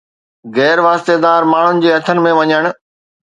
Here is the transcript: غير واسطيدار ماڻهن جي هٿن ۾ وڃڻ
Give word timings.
غير 0.59 0.77
واسطيدار 0.85 1.47
ماڻهن 1.51 1.83
جي 1.85 1.93
هٿن 1.99 2.23
۾ 2.29 2.33
وڃڻ 2.39 2.73